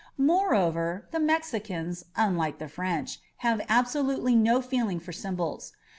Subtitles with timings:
[0.17, 5.71] Moreover, tbe Mexicans, nn m^^ th^ Frencb, bave absolutely no feeling for sym tnvU.